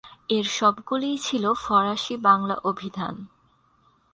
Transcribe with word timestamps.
এর 0.29 0.45
সবগুলিই 0.49 1.17
ছিল 1.17 1.43
ফরাসি-বাংলা 1.53 2.55
অভিধান। 2.63 3.15